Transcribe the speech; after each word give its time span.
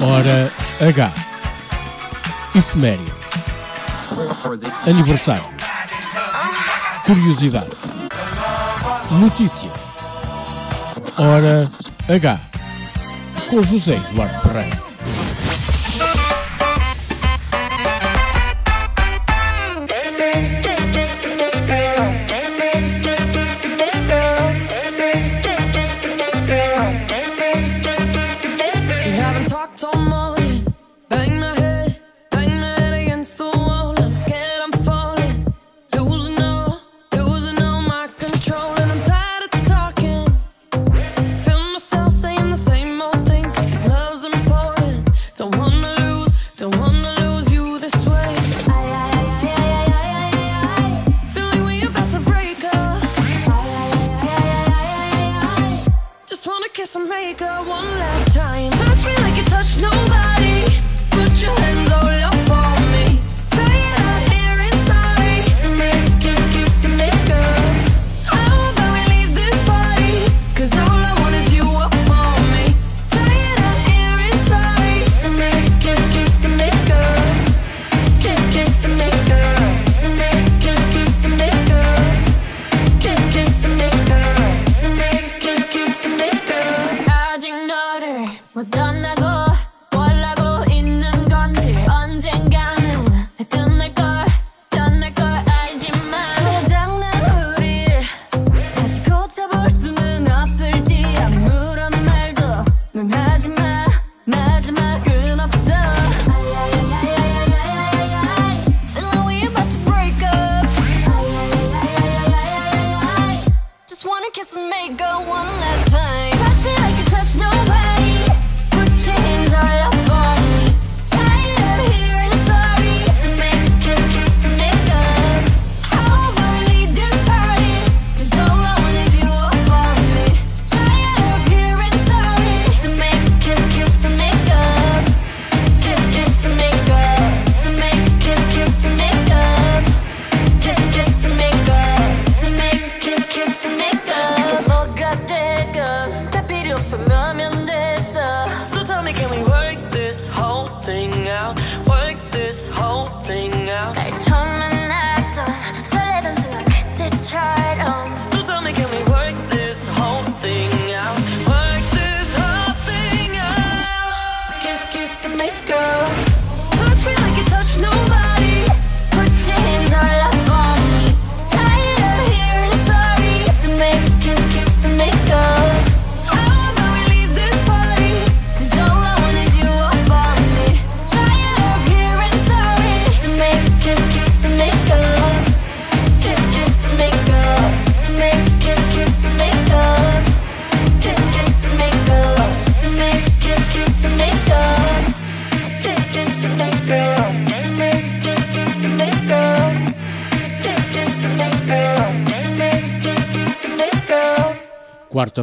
Hora 0.00 0.52
H. 0.80 1.12
Efemérides. 2.54 3.12
Aniversário. 4.86 5.44
Curiosidade. 7.04 7.70
Notícias. 9.10 9.72
Hora 11.18 11.68
H. 12.08 12.40
Com 13.50 13.62
José 13.62 14.00
Eduardo 14.10 14.40
Ferreira. 14.40 14.93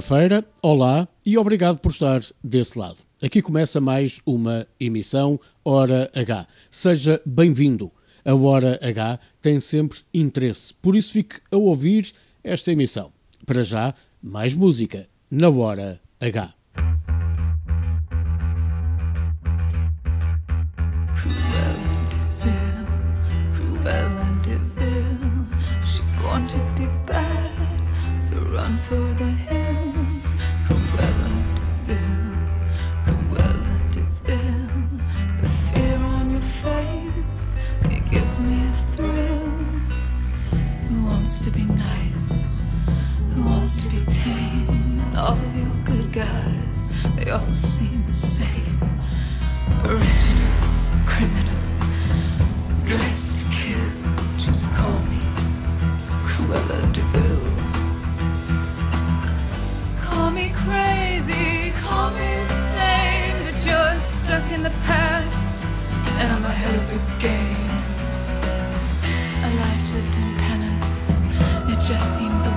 Feira, 0.02 0.44
olá 0.62 1.08
e 1.26 1.38
obrigado 1.38 1.80
por 1.80 1.92
estar 1.92 2.22
desse 2.44 2.78
lado. 2.78 2.98
Aqui 3.24 3.42
começa 3.42 3.80
mais 3.80 4.20
uma 4.26 4.68
emissão 4.80 5.40
Hora 5.64 6.12
H. 6.14 6.48
Seja 6.70 7.22
bem-vindo. 7.26 7.92
A 8.26 8.34
Hora 8.34 8.80
H 8.82 9.20
tem 9.42 9.60
sempre 9.60 10.00
interesse, 10.14 10.74
por 10.82 10.96
isso 10.96 11.14
fique 11.14 11.40
a 11.52 11.58
ouvir 11.58 12.12
esta 12.44 12.72
emissão. 12.72 13.12
Para 13.46 13.64
já, 13.64 13.94
mais 14.22 14.54
música 14.56 15.08
na 15.30 15.50
Hora 15.50 16.02
H. 16.20 16.54
to 26.52 26.58
be 26.76 26.86
bad. 27.06 28.22
So 28.22 28.36
run 28.38 28.78
for 28.80 29.14
the 29.14 29.24
hill. 29.24 29.61
all 47.32 47.58
seem 47.58 48.04
the 48.08 48.16
same. 48.16 48.80
Original, 49.86 50.54
criminal, 51.06 51.62
dressed 52.86 53.38
to 53.38 53.44
kill. 53.46 53.92
Just 54.38 54.70
call 54.74 55.00
me 55.12 55.22
Cruella 56.28 56.92
Deville. 56.92 57.54
Call 60.02 60.32
me 60.32 60.52
crazy, 60.66 61.72
call 61.80 62.12
me 62.12 62.44
sane, 62.74 63.38
but 63.46 63.66
you're 63.66 64.00
stuck 64.00 64.52
in 64.52 64.62
the 64.62 64.74
past, 64.86 65.64
and 66.20 66.34
I'm 66.34 66.44
ahead 66.44 66.76
of 66.76 66.86
the 66.92 67.00
game. 67.28 67.72
A 69.46 69.50
life 69.56 69.94
lived 69.94 70.16
in 70.18 70.36
penance, 70.38 71.12
it 71.70 71.80
just 71.88 72.18
seems. 72.18 72.51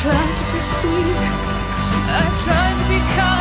tried 0.00 0.36
to 0.38 0.44
be 0.52 0.60
sweet. 0.80 1.18
I 2.08 2.22
tried 2.42 2.78
to 2.78 2.88
be 2.88 2.98
kind. 3.14 3.39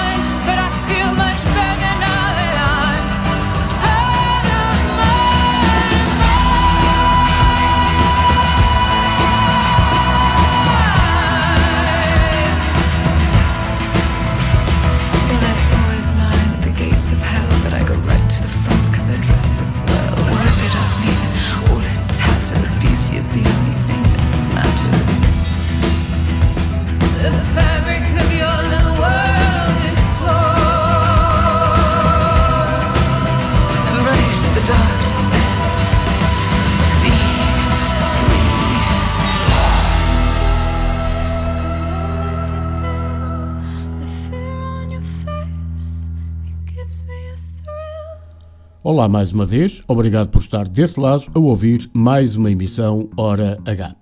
Olá 48.89 49.07
mais 49.07 49.31
uma 49.31 49.45
vez, 49.45 49.83
obrigado 49.87 50.29
por 50.29 50.41
estar 50.41 50.67
desse 50.67 50.99
lado 50.99 51.23
a 51.35 51.37
ouvir 51.37 51.87
mais 51.93 52.35
uma 52.35 52.49
emissão 52.49 53.07
Hora 53.15 53.59
H. 53.63 53.95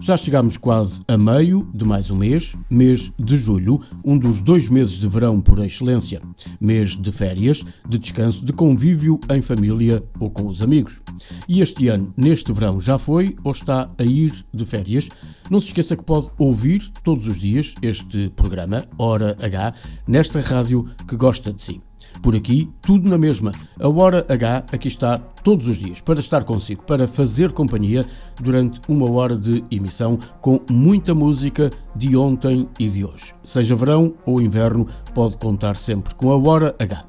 Já 0.00 0.16
chegamos 0.16 0.56
quase 0.56 1.02
a 1.08 1.18
meio 1.18 1.68
de 1.74 1.84
mais 1.84 2.08
um 2.08 2.14
mês, 2.14 2.54
mês 2.70 3.12
de 3.18 3.36
julho, 3.36 3.80
um 4.04 4.16
dos 4.16 4.40
dois 4.40 4.68
meses 4.68 4.92
de 4.92 5.08
verão 5.08 5.40
por 5.40 5.58
excelência. 5.58 6.20
Mês 6.60 6.96
de 6.96 7.10
férias, 7.10 7.64
de 7.88 7.98
descanso, 7.98 8.44
de 8.44 8.52
convívio 8.52 9.18
em 9.28 9.42
família 9.42 10.00
ou 10.20 10.30
com 10.30 10.46
os 10.46 10.62
amigos. 10.62 11.00
E 11.48 11.60
este 11.60 11.88
ano, 11.88 12.14
neste 12.16 12.52
verão, 12.52 12.80
já 12.80 12.96
foi 12.96 13.34
ou 13.42 13.50
está 13.50 13.88
a 13.98 14.04
ir 14.04 14.32
de 14.54 14.64
férias. 14.64 15.08
Não 15.50 15.60
se 15.60 15.66
esqueça 15.66 15.96
que 15.96 16.04
pode 16.04 16.30
ouvir 16.38 16.88
todos 17.02 17.26
os 17.26 17.40
dias 17.40 17.74
este 17.82 18.28
programa, 18.36 18.84
Hora 18.98 19.36
H, 19.42 19.74
nesta 20.06 20.40
rádio 20.40 20.88
que 21.08 21.16
gosta 21.16 21.52
de 21.52 21.60
si. 21.60 21.87
Por 22.22 22.34
aqui, 22.34 22.68
tudo 22.82 23.08
na 23.08 23.16
mesma. 23.16 23.52
A 23.80 23.88
Hora 23.88 24.26
H 24.28 24.64
aqui 24.72 24.88
está 24.88 25.18
todos 25.18 25.68
os 25.68 25.76
dias 25.76 26.00
para 26.00 26.20
estar 26.20 26.44
consigo, 26.44 26.82
para 26.82 27.06
fazer 27.06 27.52
companhia 27.52 28.04
durante 28.40 28.80
uma 28.88 29.10
hora 29.10 29.36
de 29.36 29.64
emissão 29.70 30.18
com 30.40 30.60
muita 30.68 31.14
música 31.14 31.70
de 31.94 32.16
ontem 32.16 32.68
e 32.78 32.88
de 32.88 33.04
hoje. 33.04 33.34
Seja 33.42 33.76
verão 33.76 34.14
ou 34.26 34.40
inverno, 34.40 34.86
pode 35.14 35.36
contar 35.36 35.76
sempre 35.76 36.14
com 36.14 36.30
a 36.30 36.36
Hora 36.36 36.74
H. 36.78 37.04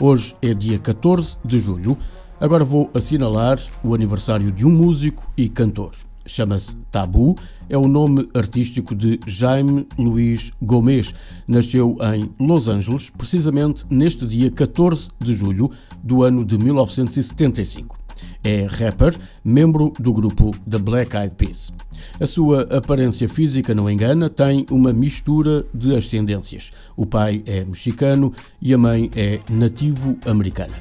Hoje 0.00 0.34
é 0.42 0.54
dia 0.54 0.78
14 0.78 1.38
de 1.44 1.58
julho. 1.58 1.96
Agora 2.40 2.64
vou 2.64 2.90
assinalar 2.94 3.58
o 3.82 3.94
aniversário 3.94 4.52
de 4.52 4.66
um 4.66 4.70
músico 4.70 5.30
e 5.36 5.48
cantor. 5.48 6.05
Chama-se 6.26 6.76
Tabu, 6.90 7.36
é 7.68 7.76
o 7.76 7.88
nome 7.88 8.28
artístico 8.34 8.94
de 8.94 9.18
Jaime 9.26 9.86
Luiz 9.98 10.52
Gomes. 10.62 11.14
Nasceu 11.46 11.96
em 12.14 12.30
Los 12.44 12.68
Angeles, 12.68 13.10
precisamente 13.10 13.84
neste 13.90 14.26
dia 14.26 14.50
14 14.50 15.08
de 15.20 15.34
julho 15.34 15.70
do 16.02 16.22
ano 16.22 16.44
de 16.44 16.58
1975. 16.58 17.96
É 18.42 18.66
rapper, 18.66 19.14
membro 19.44 19.92
do 19.98 20.12
grupo 20.12 20.50
The 20.68 20.78
Black 20.78 21.16
Eyed 21.16 21.34
Peas. 21.34 21.72
A 22.20 22.26
sua 22.26 22.62
aparência 22.74 23.28
física 23.28 23.74
não 23.74 23.90
engana, 23.90 24.30
tem 24.30 24.64
uma 24.70 24.92
mistura 24.92 25.66
de 25.74 25.94
ascendências. 25.94 26.70
O 26.96 27.04
pai 27.04 27.42
é 27.46 27.64
mexicano 27.64 28.32
e 28.60 28.72
a 28.72 28.78
mãe 28.78 29.10
é 29.14 29.40
nativo-americana. 29.50 30.74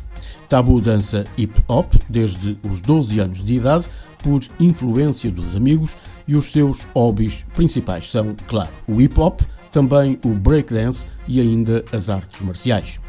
Tabu 0.47 0.79
dança 0.79 1.25
hip 1.37 1.59
hop 1.67 1.93
desde 2.09 2.57
os 2.63 2.81
12 2.81 3.19
anos 3.19 3.43
de 3.43 3.55
idade, 3.55 3.87
por 4.25 4.41
influência 4.59 5.29
dos 5.29 5.55
amigos, 5.55 5.95
e 6.27 6.35
os 6.35 6.45
seus 6.45 6.85
hobbies 6.95 7.45
principais 7.53 8.09
são, 8.09 8.35
claro, 8.47 8.71
o 8.87 8.99
hip 8.99 9.19
hop, 9.19 9.41
também 9.71 10.17
o 10.25 10.29
breakdance 10.29 11.05
e 11.27 11.39
ainda 11.39 11.85
as 11.93 12.09
artes 12.09 12.41
marciais. 12.41 12.99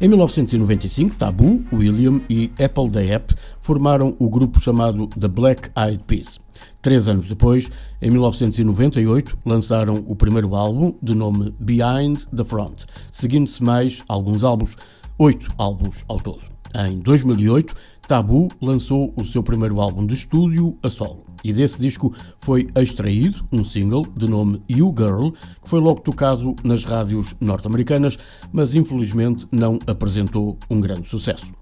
Em 0.00 0.08
1995, 0.08 1.14
Tabu, 1.14 1.64
William 1.72 2.20
e 2.28 2.50
Apple 2.60 2.90
Dayap 2.90 3.32
formaram 3.60 4.16
o 4.18 4.28
grupo 4.28 4.60
chamado 4.60 5.06
The 5.06 5.28
Black 5.28 5.70
Eyed 5.76 6.02
Peas. 6.04 6.40
Três 6.82 7.06
anos 7.06 7.28
depois, 7.28 7.70
em 8.02 8.10
1998, 8.10 9.38
lançaram 9.46 10.04
o 10.08 10.16
primeiro 10.16 10.56
álbum, 10.56 10.92
de 11.00 11.14
nome 11.14 11.54
Behind 11.60 12.24
the 12.36 12.42
Front, 12.42 12.86
seguindo-se 13.08 13.62
mais 13.62 14.02
alguns 14.08 14.42
álbuns, 14.42 14.76
oito 15.16 15.48
álbuns 15.58 16.04
ao 16.08 16.18
todo. 16.18 16.42
Em 16.74 16.98
2008, 16.98 17.72
Tabu 18.06 18.48
lançou 18.60 19.14
o 19.16 19.24
seu 19.24 19.42
primeiro 19.42 19.80
álbum 19.80 20.06
de 20.06 20.14
estúdio 20.14 20.76
a 20.82 20.90
solo. 20.90 21.22
E 21.42 21.52
desse 21.52 21.80
disco 21.80 22.12
foi 22.38 22.68
extraído 22.76 23.44
um 23.50 23.64
single 23.64 24.06
de 24.16 24.28
nome 24.28 24.62
You 24.68 24.94
Girl, 24.96 25.30
que 25.62 25.68
foi 25.68 25.80
logo 25.80 26.00
tocado 26.00 26.54
nas 26.62 26.84
rádios 26.84 27.34
norte-americanas, 27.40 28.18
mas 28.52 28.74
infelizmente 28.74 29.46
não 29.50 29.78
apresentou 29.86 30.58
um 30.70 30.80
grande 30.80 31.08
sucesso. 31.08 31.52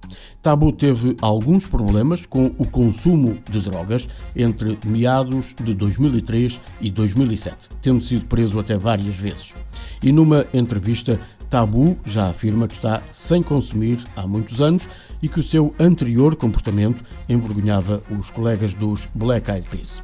Tabu 0.41 0.73
teve 0.73 1.17
alguns 1.21 1.67
problemas 1.67 2.27
com 2.27 2.47
o 2.59 2.67
consumo 2.67 3.39
de 3.51 3.61
drogas 3.61 4.09
entre 4.35 4.79
meados 4.85 5.55
de 5.63 5.75
2003 5.75 6.61
e 6.81 6.91
2007, 6.91 7.69
tendo 7.81 8.03
sido 8.03 8.27
preso 8.27 8.59
até 8.59 8.77
várias 8.77 9.15
vezes. 9.15 9.55
E 10.03 10.11
numa 10.11 10.45
entrevista, 10.53 11.21
Tabu 11.53 11.99
já 12.07 12.31
afirma 12.31 12.67
que 12.67 12.73
está 12.73 13.03
sem 13.11 13.43
consumir 13.43 14.03
há 14.17 14.27
muitos 14.27 14.63
anos 14.63 14.89
e 15.21 15.29
que 15.29 15.39
o 15.39 15.43
seu 15.43 15.75
anterior 15.79 16.35
comportamento 16.35 17.05
envergonhava 17.29 18.03
os 18.11 18.31
colegas 18.31 18.73
dos 18.73 19.07
Black 19.15 19.51
Eyed 19.51 19.69
Peas. 19.69 20.03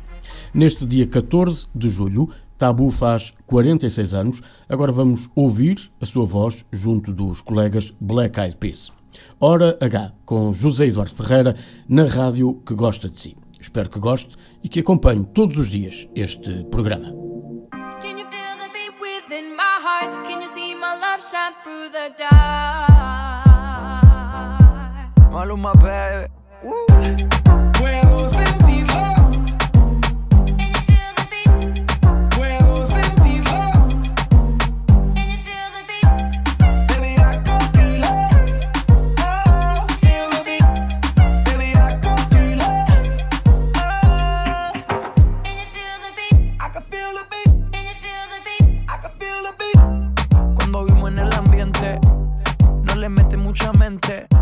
Neste 0.52 0.84
dia 0.84 1.06
14 1.06 1.66
de 1.74 1.88
julho, 1.88 2.28
Tabu 2.58 2.90
faz 2.90 3.32
46 3.46 4.12
anos. 4.12 4.42
Agora 4.68 4.92
vamos 4.92 5.30
ouvir 5.34 5.90
a 6.02 6.04
sua 6.04 6.26
voz 6.26 6.66
junto 6.70 7.14
dos 7.14 7.40
colegas 7.40 7.94
Black 7.98 8.38
Eyed 8.38 8.58
Peas. 8.58 8.92
Hora 9.40 9.78
H, 9.80 10.12
com 10.26 10.52
José 10.52 10.88
Eduardo 10.88 11.14
Ferreira, 11.14 11.56
na 11.88 12.04
rádio 12.04 12.60
que 12.66 12.74
gosta 12.74 13.08
de 13.08 13.18
si. 13.18 13.36
Espero 13.58 13.88
que 13.88 13.98
goste 13.98 14.36
e 14.62 14.68
que 14.68 14.80
acompanhe 14.80 15.24
todos 15.32 15.56
os 15.56 15.70
dias 15.70 16.06
este 16.14 16.64
programa. 16.64 17.10
Shine 21.30 21.52
through 21.62 21.90
the 21.90 22.10
dark. 22.16 22.88
Maluma, 25.30 25.74
baby. 25.78 26.32
Woo. 26.62 26.88
gente. 54.06 54.37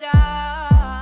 die. 0.00 0.93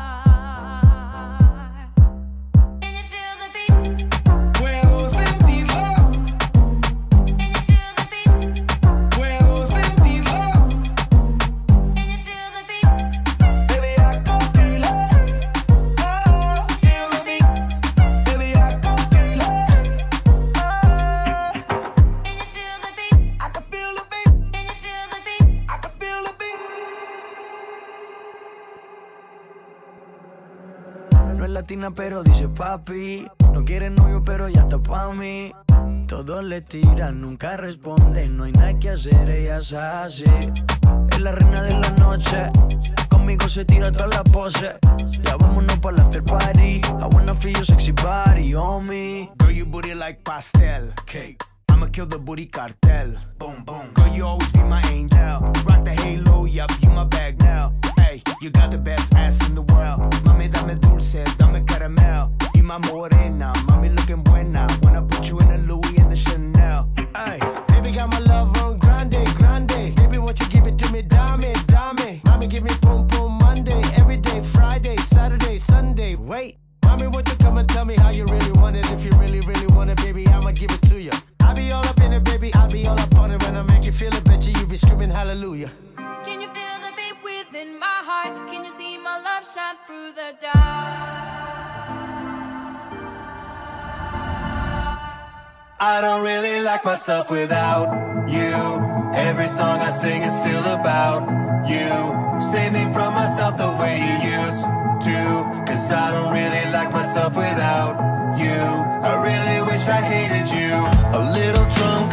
Pero 31.90 32.22
dice 32.22 32.48
papi. 32.48 33.26
No 33.52 33.64
quiere 33.64 33.90
novio, 33.90 34.22
pero 34.24 34.48
ya 34.48 34.62
está 34.62 34.78
pa' 34.78 35.12
mí. 35.12 35.52
Todos 36.06 36.44
le 36.44 36.60
tiran, 36.60 37.20
nunca 37.20 37.56
responde. 37.56 38.28
No 38.28 38.44
hay 38.44 38.52
nada 38.52 38.78
que 38.78 38.90
hacer, 38.90 39.28
ella 39.28 39.56
es 39.56 39.72
así. 39.72 40.24
Es 41.10 41.20
la 41.20 41.32
reina 41.32 41.62
de 41.62 41.74
la 41.74 41.90
noche. 41.90 42.50
Conmigo 43.08 43.48
se 43.48 43.64
tira 43.64 43.90
toda 43.90 44.06
la 44.08 44.24
pose. 44.24 44.78
Ya 45.24 45.36
vámonos 45.36 45.78
para 45.78 45.96
la 45.96 46.02
after 46.04 46.22
party. 46.22 46.80
I 46.84 47.06
wanna 47.10 47.34
feel 47.34 47.52
your 47.52 47.64
sexy 47.64 47.92
body 47.92 48.54
on 48.54 48.86
me. 48.86 49.30
Girl, 49.38 49.50
you 49.50 49.66
booty 49.66 49.94
like 49.94 50.22
pastel 50.24 50.92
cake. 51.06 51.42
I'ma 51.68 51.86
kill 51.88 52.06
the 52.06 52.18
booty 52.18 52.46
cartel. 52.46 53.16
Boom, 53.38 53.64
boom. 53.64 53.92
Girl, 53.94 54.14
you 54.14 54.24
always 54.24 54.50
be 54.52 54.62
my 54.62 54.82
angel. 54.88 55.40
Rock 55.66 55.84
the 55.84 55.94
halo, 56.02 56.44
yup, 56.44 56.70
you 56.80 56.90
my 56.90 57.04
bag 57.04 57.38
now. 57.40 57.72
You 58.42 58.50
got 58.50 58.72
the 58.72 58.78
best 58.78 59.14
ass 59.14 59.38
in 59.46 59.54
the 59.54 59.62
world. 59.62 60.00
Mami, 60.24 60.50
dame 60.50 60.76
dulce, 60.80 61.12
dame 61.38 61.64
caramel. 61.64 62.32
Y 62.56 62.60
my 62.60 62.76
morena, 62.78 63.52
mami 63.68 63.94
looking 63.94 64.20
buena. 64.24 64.66
When 64.80 64.96
I 64.96 65.00
put 65.00 65.28
you 65.28 65.38
in 65.38 65.46
the 65.46 65.58
Louis 65.58 65.96
and 65.98 66.10
the 66.10 66.16
Chanel. 66.16 66.88
Hey, 67.14 67.38
baby, 67.68 67.92
got 67.92 68.10
my 68.10 68.18
love 68.18 68.58
on 68.58 68.78
grande, 68.78 69.24
grande. 69.36 69.94
Baby, 69.94 70.18
won't 70.18 70.40
you 70.40 70.48
give 70.48 70.66
it 70.66 70.76
to 70.78 70.90
me, 70.90 71.02
dame, 71.02 71.52
dame. 71.68 72.20
Mami, 72.26 72.50
give 72.50 72.64
me 72.64 72.72
boom, 72.80 73.06
boom, 73.06 73.38
Monday. 73.38 73.80
Every 73.94 74.16
day, 74.16 74.42
Friday, 74.42 74.96
Saturday, 74.96 75.58
Sunday. 75.58 76.16
Wait. 76.16 76.58
Mommy, 76.84 77.06
won't 77.06 77.28
you 77.28 77.36
come 77.36 77.58
and 77.58 77.68
tell 77.68 77.84
me 77.84 77.94
how 77.96 78.10
you 78.10 78.24
really 78.24 78.50
want 78.60 78.74
it? 78.74 78.90
If 78.90 79.04
you 79.04 79.12
really, 79.12 79.38
really 79.38 79.68
want 79.68 79.90
it, 79.90 79.98
baby, 79.98 80.26
I'ma 80.26 80.50
give 80.50 80.72
it 80.72 80.82
to 80.88 81.00
you. 81.00 81.12
I 81.38 81.54
be 81.54 81.70
all 81.70 81.86
up 81.86 82.00
in 82.00 82.12
it, 82.12 82.24
baby, 82.24 82.52
I 82.54 82.66
be 82.66 82.88
all 82.88 82.98
up 82.98 83.14
on 83.14 83.30
it. 83.30 83.40
When 83.44 83.54
I 83.54 83.62
make 83.62 83.84
you 83.84 83.92
feel 83.92 84.12
it, 84.12 84.24
bet 84.24 84.44
you, 84.48 84.52
you 84.58 84.66
be 84.66 84.76
screaming 84.76 85.10
hallelujah. 85.10 85.70
Within 87.62 87.78
my 87.78 87.86
heart? 87.86 88.34
Can 88.50 88.64
you 88.64 88.70
see 88.70 88.98
my 88.98 89.20
love 89.20 89.44
shine 89.52 89.76
through 89.86 90.12
the 90.12 90.34
dark? 90.40 90.52
I 95.80 96.00
don't 96.00 96.22
really 96.24 96.62
like 96.62 96.84
myself 96.84 97.30
without 97.30 97.88
you. 98.28 98.54
Every 99.14 99.48
song 99.48 99.80
I 99.80 99.90
sing 99.90 100.22
is 100.22 100.34
still 100.36 100.64
about 100.72 101.22
you. 101.68 101.90
Save 102.40 102.72
me 102.72 102.84
from 102.92 103.14
myself 103.14 103.56
the 103.56 103.72
way 103.80 103.94
you 104.06 104.16
used 104.38 104.64
to. 105.06 105.18
Cause 105.66 105.90
I 105.90 106.10
don't 106.12 106.32
really 106.32 106.64
like 106.72 106.92
myself 106.92 107.36
without 107.36 107.94
you. 108.38 108.62
I 109.08 109.12
really 109.28 109.58
wish 109.70 109.86
I 109.88 110.00
hated 110.00 110.46
you. 110.56 110.72
A 111.18 111.22
little 111.38 111.66
drunk, 111.76 112.08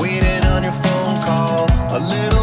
waiting 0.00 0.44
on 0.54 0.62
your 0.62 0.76
phone 0.84 1.16
call. 1.26 1.66
A 1.98 2.00
little 2.00 2.41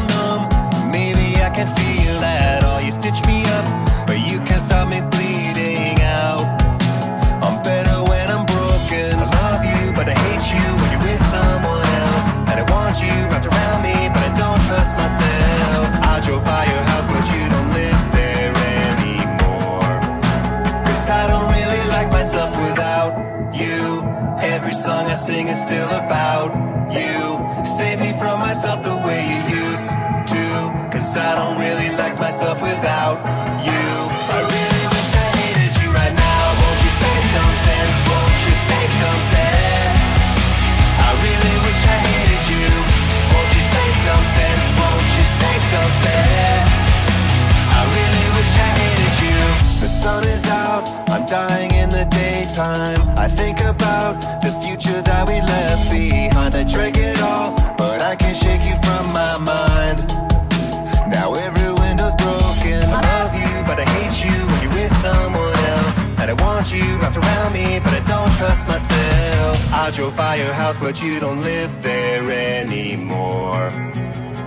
You 66.72 66.98
wrapped 66.98 67.18
around 67.18 67.54
me, 67.54 67.80
but 67.80 67.96
I 67.96 68.00
don't 68.06 68.32
trust 68.36 68.68
myself. 68.68 69.58
I 69.74 69.90
drove 69.90 70.16
by 70.16 70.36
your 70.36 70.54
house, 70.54 70.78
but 70.78 71.02
you 71.02 71.20
don't 71.20 71.42
live 71.42 71.82
there 71.82 72.30
anymore. 72.30 73.74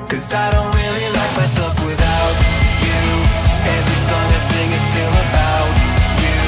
Cause 0.06 0.30
I 0.30 0.54
don't 0.54 0.70
really 0.70 1.08
like 1.18 1.32
myself 1.34 1.74
without 1.82 2.34
you. 2.78 3.02
Every 3.74 3.98
song 4.06 4.26
I 4.38 4.40
sing 4.54 4.70
is 4.70 4.84
still 4.94 5.14
about 5.18 5.72
you. 6.22 6.40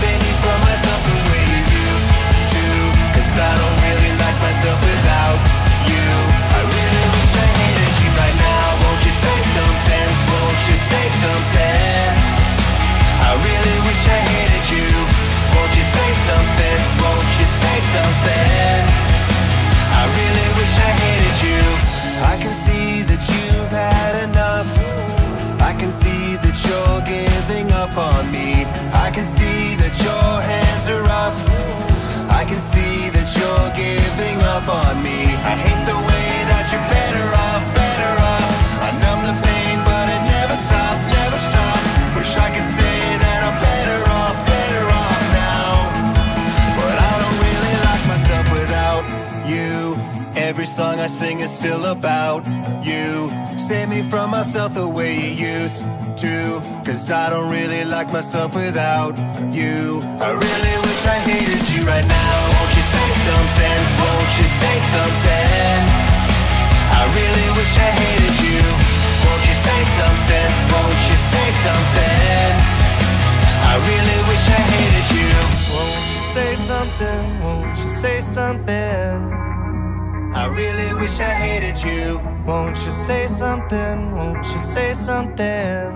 Save 0.00 0.20
me 0.24 0.32
from 0.40 0.58
myself 0.64 1.00
the 1.04 1.16
way 1.28 1.42
you 1.52 1.60
used 1.68 2.10
to. 2.56 2.64
Cause 3.12 3.32
I 3.36 3.52
don't 3.60 3.78
really 3.84 4.12
like 4.16 4.38
myself 4.40 4.78
without 4.80 5.38
you. 5.84 6.08
I 6.48 6.60
really 6.64 7.04
wish 7.12 7.32
I 7.36 7.48
hated 7.60 7.92
you 8.00 8.10
right 8.16 8.36
now. 8.40 8.64
Won't 8.88 9.02
you 9.04 9.12
say 9.20 9.36
something? 9.52 10.08
Won't 10.32 10.60
you 10.64 10.76
say 10.80 11.04
something? 11.20 12.08
I 13.20 13.30
really 13.36 13.78
wish 13.84 14.04
I 14.08 14.39
about 51.90 52.46
you. 52.84 53.30
Save 53.58 53.88
me 53.88 54.02
from 54.02 54.30
myself 54.30 54.74
the 54.74 54.88
way 54.88 55.12
you 55.14 55.30
used 55.60 55.82
to. 56.22 56.62
Cause 56.86 57.10
I 57.10 57.30
don't 57.30 57.50
really 57.50 57.84
like 57.84 58.12
myself 58.12 58.54
without 58.54 59.18
you. 59.52 60.02
I 60.22 60.30
really 60.30 60.74
wish 60.86 61.02
I 61.06 61.18
hated 61.26 61.66
you 61.68 61.82
right 61.82 62.06
now. 62.06 62.32
Won't 62.54 62.72
you 62.78 62.84
say 62.94 63.08
something? 63.26 63.80
Won't 64.02 64.30
you 64.38 64.46
say 64.62 64.76
something? 64.94 65.80
I 66.94 67.02
really 67.18 67.48
wish 67.58 67.74
I 67.76 67.90
hated 68.02 68.36
you. 68.46 68.62
Won't 69.26 69.44
you 69.50 69.56
say 69.66 69.80
something? 69.98 70.48
Won't 70.70 71.00
you 71.10 71.18
say 71.32 71.48
something? 71.66 72.50
I 73.66 73.74
really 73.90 74.20
wish 74.30 74.44
I 74.46 74.60
hated 74.74 75.06
you. 75.18 75.30
Won't 75.74 76.06
you 76.12 76.20
say 76.34 76.50
something? 76.70 77.22
Won't 77.42 77.78
you 77.78 77.88
say 77.98 78.20
something? 78.20 79.49
I 80.40 80.46
really 80.46 80.94
wish 80.94 81.20
I 81.20 81.34
hated 81.34 81.76
you. 81.84 82.18
Won't 82.46 82.82
you 82.86 82.90
say 82.90 83.26
something? 83.28 84.16
Won't 84.16 84.50
you 84.50 84.58
say 84.58 84.94
something? 84.94 85.92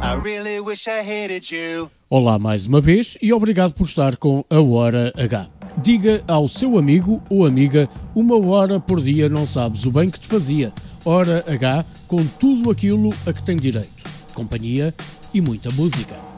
I 0.00 0.18
really 0.24 0.58
wish 0.58 0.88
I 0.88 1.02
hated 1.02 1.50
you. 1.50 1.90
Olá 2.08 2.38
mais 2.38 2.64
uma 2.64 2.80
vez 2.80 3.18
e 3.20 3.34
obrigado 3.34 3.74
por 3.74 3.84
estar 3.84 4.16
com 4.16 4.42
a 4.48 4.58
Hora 4.58 5.12
H. 5.14 5.50
Diga 5.82 6.24
ao 6.26 6.48
seu 6.48 6.78
amigo 6.78 7.22
ou 7.28 7.44
amiga, 7.44 7.90
uma 8.14 8.38
hora 8.38 8.80
por 8.80 9.02
dia 9.02 9.28
não 9.28 9.46
sabes 9.46 9.84
o 9.84 9.90
bem 9.90 10.08
que 10.08 10.18
te 10.18 10.28
fazia. 10.28 10.72
Hora 11.04 11.44
H 11.46 11.84
com 12.08 12.26
tudo 12.26 12.70
aquilo 12.70 13.10
a 13.26 13.34
que 13.34 13.42
tem 13.42 13.58
direito. 13.58 14.02
Companhia 14.32 14.94
e 15.34 15.42
muita 15.42 15.68
música. 15.72 16.35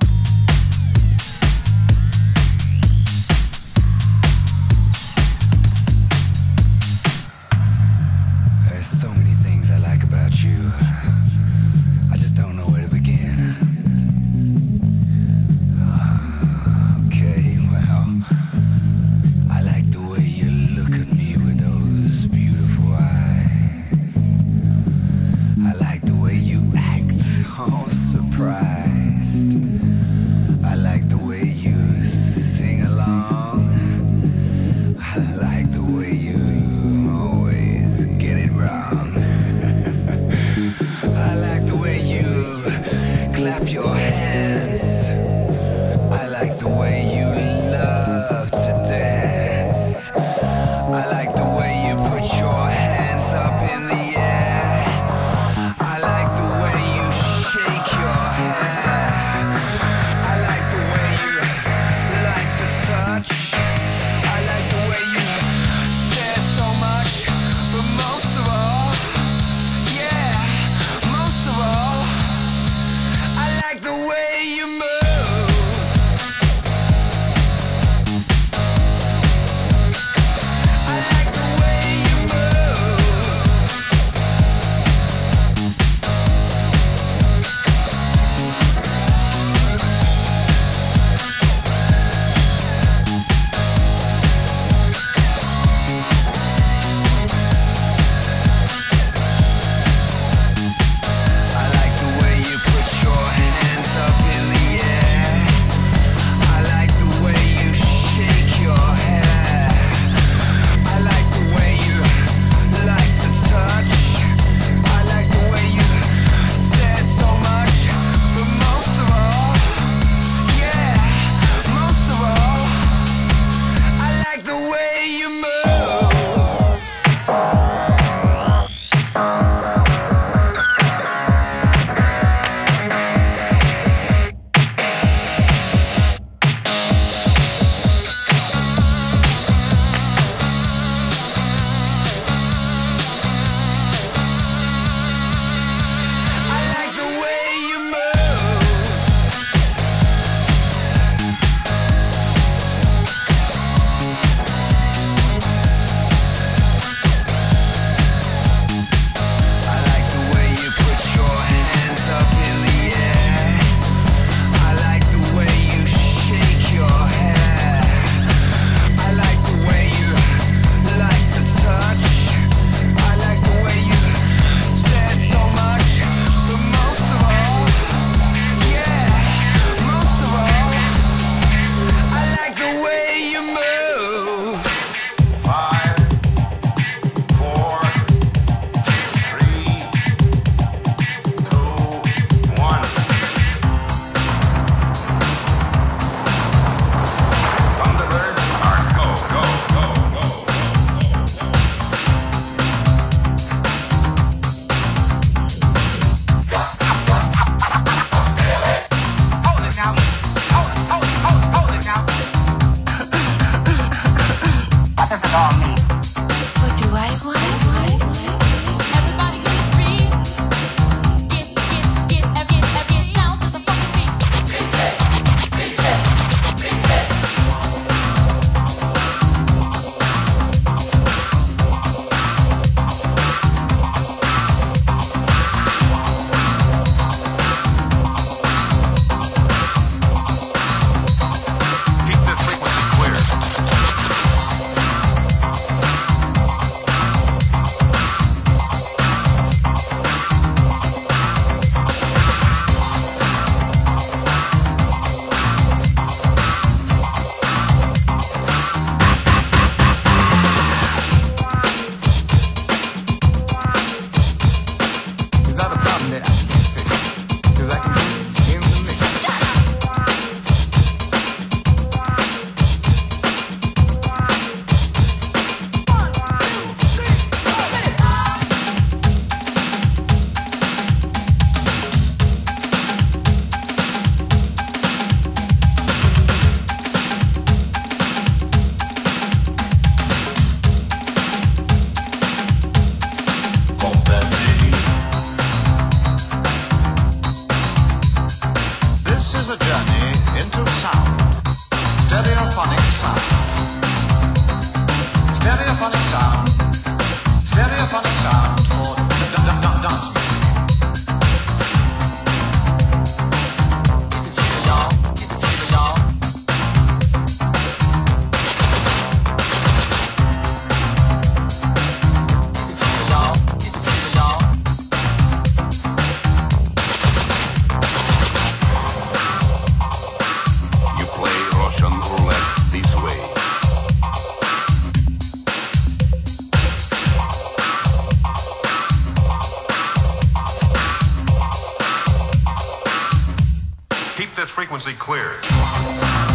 Frequency 344.78 344.96
cleared. 344.96 346.27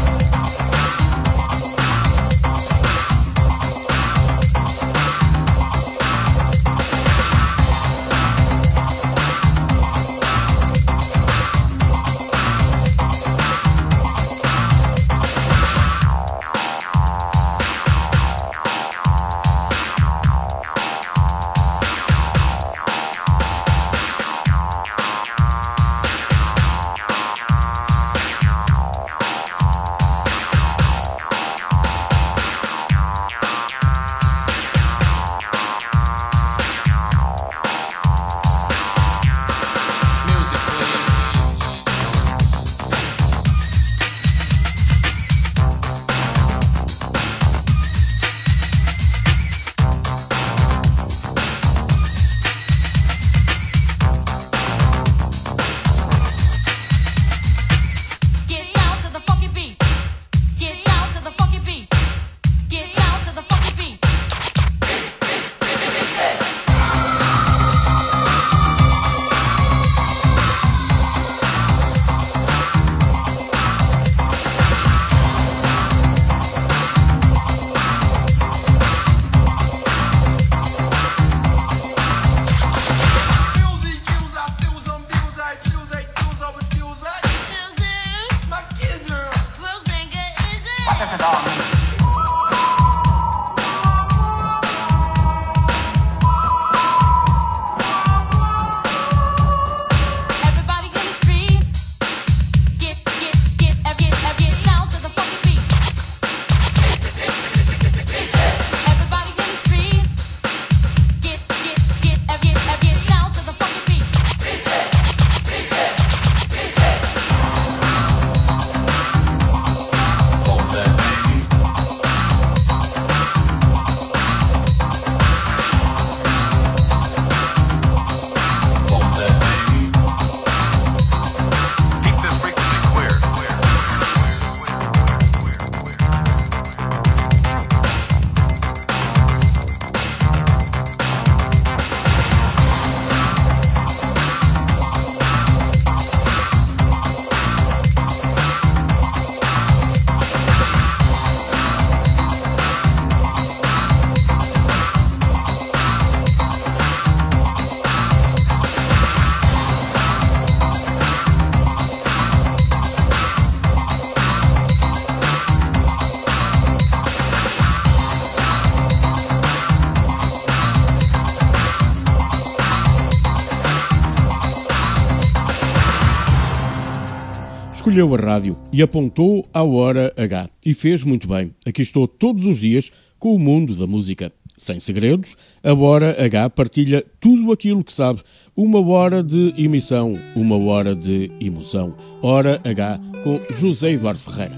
Escolheu 177.93 178.15
a 178.15 178.17
rádio 178.17 178.57
e 178.71 178.81
apontou 178.81 179.45
à 179.53 179.61
hora 179.61 180.11
H. 180.17 180.49
E 180.65 180.73
fez 180.73 181.03
muito 181.03 181.27
bem. 181.27 181.53
Aqui 181.63 181.83
estou 181.83 182.07
todos 182.07 182.47
os 182.47 182.57
dias 182.57 182.89
com 183.19 183.35
o 183.35 183.39
mundo 183.39 183.75
da 183.75 183.85
música. 183.85 184.31
Sem 184.57 184.79
segredos, 184.79 185.37
a 185.63 185.75
Hora 185.75 186.17
H 186.25 186.49
partilha 186.49 187.05
tudo 187.19 187.51
aquilo 187.51 187.83
que 187.83 187.93
sabe. 187.93 188.23
Uma 188.55 188.79
hora 188.79 189.21
de 189.21 189.53
emissão, 189.55 190.17
uma 190.35 190.57
hora 190.57 190.95
de 190.95 191.29
emoção. 191.39 191.95
Hora 192.19 192.59
H 192.63 192.99
com 193.23 193.39
José 193.51 193.91
Eduardo 193.91 194.21
Ferreira. 194.21 194.55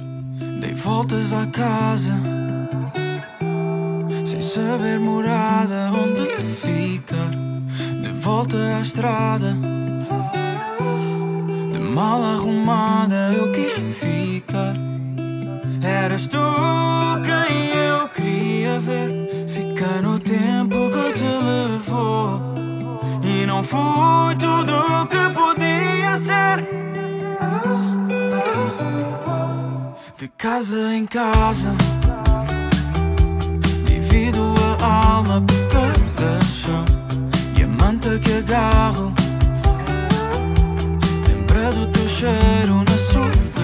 Dei 0.62 0.74
voltas 0.74 1.34
à 1.34 1.46
casa 1.48 2.14
Sem 4.26 4.42
saber 4.42 4.98
morada 4.98 5.92
onde 5.92 6.48
ficar 6.56 7.32
De 8.02 8.14
volta 8.22 8.78
à 8.78 8.80
estrada 8.80 9.85
mal 11.96 12.22
arrumada 12.22 13.32
eu 13.34 13.54
quis 13.54 13.74
ficar. 13.96 14.76
Eras 15.82 16.28
tu 16.28 16.38
quem 17.24 17.70
eu 17.70 18.10
queria 18.10 18.80
ver. 18.82 19.48
Ficar 19.48 20.02
no 20.02 20.20
tempo 20.20 20.76
que 20.92 21.14
te 21.14 21.24
levou. 21.24 22.42
E 23.24 23.46
não 23.46 23.64
fui 23.64 24.36
tudo 24.38 24.74
o 24.74 25.08
que 25.08 25.30
podia 25.40 26.18
ser. 26.18 26.68
De 30.18 30.28
casa 30.30 30.96
em 30.96 31.06
casa 31.06 31.76
Divido 33.86 34.54
a 34.82 35.14
alma 35.14 35.42
por 35.42 35.64
cada 35.70 36.42
chão. 36.44 36.84
E 37.58 37.64
a 37.64 37.68
manta 37.68 38.20
que 38.20 38.34
agarro 38.34 39.25
Lembra 41.66 41.88
do 41.88 42.08
cheiro 42.08 42.84
na 42.84 42.98
solidão 43.12 43.55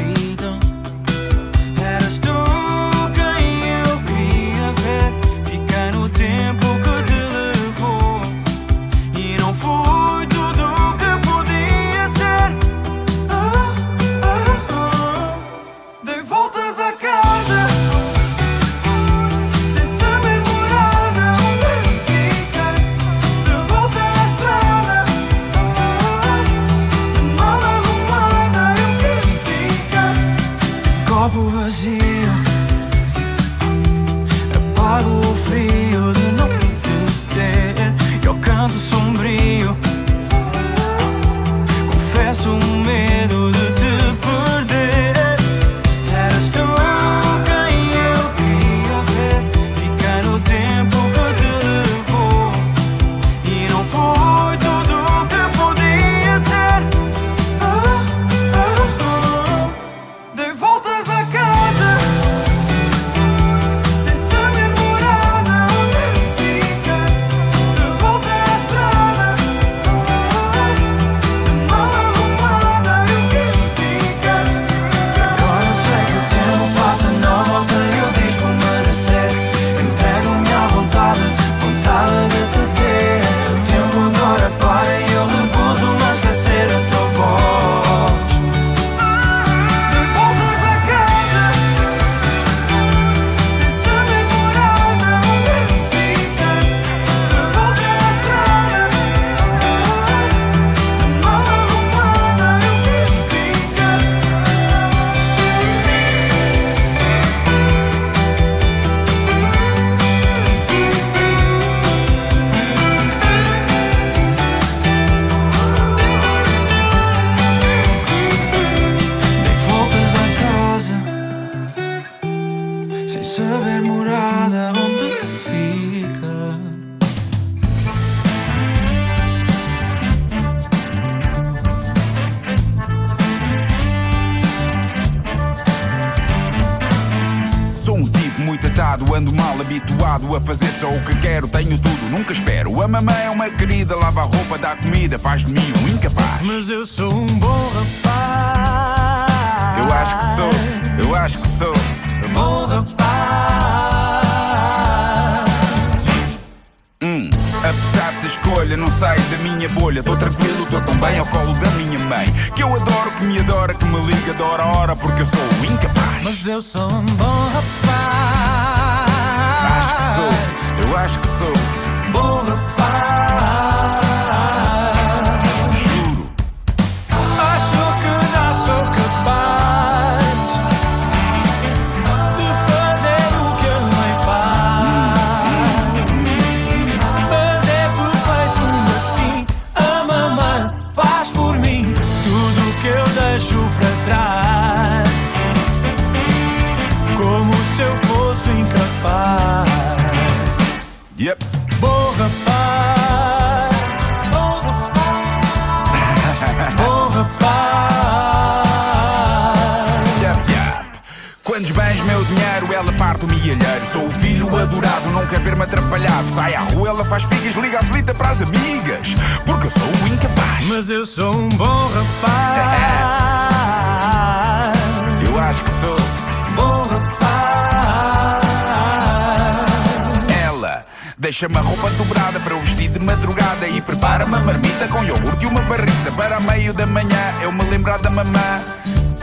deixa-me 231.41 231.57
a 231.57 231.61
roupa 231.61 231.89
dobrada 231.91 232.39
para 232.39 232.55
o 232.55 232.59
vestir 232.59 232.91
de 232.91 232.99
madrugada 232.99 233.67
e 233.67 233.81
prepara-me 233.81 234.35
a 234.35 234.39
marmita 234.41 234.87
com 234.87 235.03
iogurte 235.03 235.43
e 235.43 235.47
uma 235.47 235.61
barrita. 235.61 236.11
Para 236.15 236.39
meio 236.39 236.71
da 236.71 236.85
manhã 236.85 237.33
eu 237.41 237.51
me 237.51 237.63
lembrar 237.63 237.97
da 237.97 238.11
mamã 238.11 238.63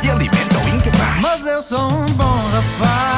que 0.00 0.10
alimenta 0.10 0.58
o 0.58 0.68
incapaz. 0.68 1.22
Mas 1.22 1.46
eu 1.46 1.62
sou 1.62 1.92
um 1.92 2.06
bom 2.06 2.40
rapaz. 2.50 3.17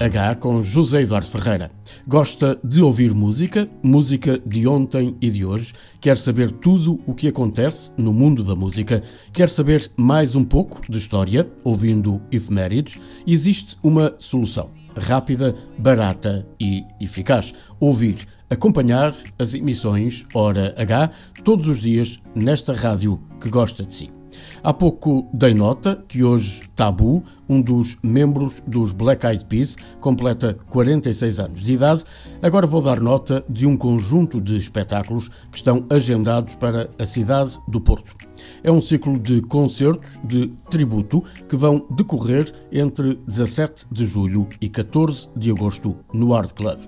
H 0.00 0.36
com 0.36 0.62
José 0.62 1.02
Eduardo 1.02 1.26
Ferreira. 1.26 1.70
Gosta 2.08 2.58
de 2.64 2.80
ouvir 2.80 3.12
música, 3.12 3.68
música 3.82 4.40
de 4.46 4.66
ontem 4.66 5.14
e 5.20 5.28
de 5.28 5.44
hoje, 5.44 5.74
quer 6.00 6.16
saber 6.16 6.50
tudo 6.50 6.98
o 7.06 7.14
que 7.14 7.28
acontece 7.28 7.92
no 7.98 8.10
mundo 8.10 8.42
da 8.42 8.56
música, 8.56 9.02
quer 9.30 9.50
saber 9.50 9.90
mais 9.98 10.34
um 10.34 10.42
pouco 10.42 10.80
de 10.90 10.96
história, 10.96 11.46
ouvindo 11.62 12.18
efemérides, 12.32 12.98
existe 13.26 13.76
uma 13.82 14.14
solução. 14.18 14.70
Rápida, 14.96 15.54
barata 15.78 16.46
e 16.58 16.82
eficaz. 16.98 17.52
Ouvir, 17.78 18.26
acompanhar 18.48 19.14
as 19.38 19.52
emissões 19.52 20.26
Hora 20.32 20.74
H 20.78 21.10
todos 21.44 21.68
os 21.68 21.78
dias 21.78 22.18
nesta 22.34 22.72
rádio 22.72 23.20
que 23.38 23.50
gosta 23.50 23.84
de 23.84 23.94
si. 23.94 24.19
Há 24.62 24.74
pouco 24.74 25.26
dei 25.32 25.54
nota 25.54 26.04
que 26.06 26.22
hoje 26.22 26.68
Tabu, 26.76 27.24
um 27.48 27.62
dos 27.62 27.96
membros 28.02 28.62
dos 28.66 28.92
Black 28.92 29.24
Eyed 29.24 29.46
Peas, 29.46 29.76
completa 30.00 30.56
46 30.68 31.40
anos 31.40 31.60
de 31.62 31.72
idade. 31.72 32.04
Agora 32.42 32.66
vou 32.66 32.82
dar 32.82 33.00
nota 33.00 33.42
de 33.48 33.64
um 33.66 33.74
conjunto 33.74 34.38
de 34.38 34.58
espetáculos 34.58 35.30
que 35.50 35.56
estão 35.56 35.86
agendados 35.88 36.56
para 36.56 36.90
a 36.98 37.06
cidade 37.06 37.58
do 37.68 37.80
Porto. 37.80 38.14
É 38.62 38.70
um 38.70 38.82
ciclo 38.82 39.18
de 39.18 39.40
concertos 39.40 40.18
de 40.24 40.48
tributo 40.68 41.24
que 41.48 41.56
vão 41.56 41.86
decorrer 41.90 42.52
entre 42.70 43.18
17 43.26 43.86
de 43.90 44.04
julho 44.04 44.46
e 44.60 44.68
14 44.68 45.28
de 45.34 45.50
agosto 45.50 45.96
no 46.12 46.34
Art 46.34 46.52
Club. 46.52 46.78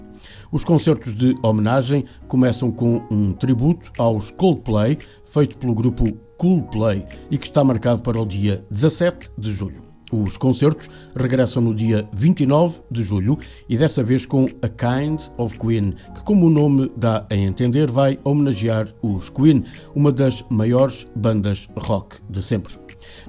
Os 0.53 0.65
concertos 0.65 1.15
de 1.15 1.35
homenagem 1.43 2.05
começam 2.29 2.71
com 2.71 3.03
um 3.11 3.33
tributo 3.33 3.91
aos 3.97 4.31
Coldplay, 4.31 4.99
feito 5.25 5.57
pelo 5.57 5.75
grupo 5.75 6.13
Coolplay 6.37 7.07
e 7.31 7.39
que 7.39 7.47
está 7.47 7.65
marcado 7.65 8.03
para 8.03 8.21
o 8.21 8.27
dia 8.27 8.63
17 8.71 9.31
de 9.39 9.51
julho. 9.51 9.81
Os 10.13 10.37
concertos 10.37 10.91
regressam 11.17 11.63
no 11.63 11.75
dia 11.75 12.07
29 12.13 12.83
de 12.91 13.03
julho 13.03 13.39
e 13.67 13.79
dessa 13.79 14.03
vez 14.03 14.27
com 14.27 14.47
A 14.61 14.69
Kind 14.69 15.23
of 15.39 15.59
Queen, 15.59 15.95
que, 16.15 16.23
como 16.23 16.49
o 16.49 16.51
nome 16.51 16.93
dá 16.99 17.27
a 17.31 17.35
entender, 17.35 17.91
vai 17.91 18.19
homenagear 18.23 18.89
os 19.01 19.31
Queen, 19.31 19.65
uma 19.95 20.13
das 20.13 20.45
maiores 20.51 21.07
bandas 21.17 21.67
rock 21.79 22.19
de 22.29 22.43
sempre. 22.43 22.82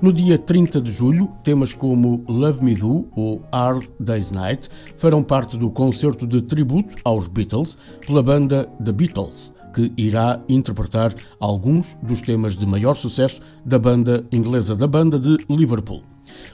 No 0.03 0.11
dia 0.11 0.37
30 0.37 0.81
de 0.81 0.91
julho, 0.91 1.29
temas 1.45 1.73
como 1.73 2.25
Love 2.27 2.61
Me 2.61 2.75
Do 2.75 3.07
ou 3.15 3.41
Hard 3.53 3.85
Day's 3.97 4.31
Night 4.31 4.69
farão 4.97 5.23
parte 5.23 5.55
do 5.55 5.69
concerto 5.69 6.27
de 6.27 6.41
tributo 6.41 6.93
aos 7.05 7.29
Beatles 7.29 7.77
pela 8.05 8.21
banda 8.21 8.65
The 8.83 8.91
Beatles, 8.91 9.53
que 9.73 9.93
irá 9.95 10.41
interpretar 10.49 11.15
alguns 11.39 11.95
dos 12.03 12.19
temas 12.19 12.57
de 12.57 12.65
maior 12.65 12.95
sucesso 12.95 13.39
da 13.63 13.79
banda 13.79 14.25
inglesa 14.29 14.75
da 14.75 14.87
banda 14.87 15.17
de 15.17 15.37
Liverpool. 15.49 16.01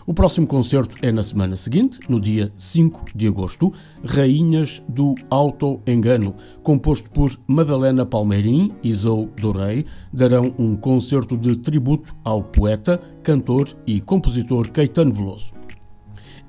O 0.06 0.14
próximo 0.14 0.48
concerto 0.48 0.96
é 1.02 1.12
na 1.12 1.22
semana 1.22 1.56
seguinte, 1.56 2.00
no 2.08 2.20
dia 2.20 2.52
5 2.58 3.06
de 3.16 3.28
agosto, 3.28 3.72
Rainhas 4.04 4.82
do 4.88 5.14
Auto-Engano, 5.30 6.36
composto 6.64 7.10
por 7.12 7.38
Madalena 7.48 8.06
Palmeirim 8.06 8.72
e 8.82 8.94
Zoe 8.94 9.30
Dorei, 9.40 9.86
darão 10.12 10.54
um 10.58 10.76
concerto 10.76 11.38
de 11.38 11.56
tributo 11.58 12.16
ao 12.24 12.44
poeta, 12.44 13.00
cantor 13.24 13.70
e 13.86 14.02
compositor 14.02 14.72
Caetano 14.72 15.14
Veloso. 15.14 15.59